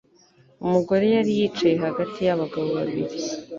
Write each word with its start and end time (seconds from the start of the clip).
Umugore 0.65 1.05
yari 1.15 1.31
yicaye 1.39 1.75
hagati 1.85 2.19
yabagabo 2.27 2.67
babiri 2.77 3.15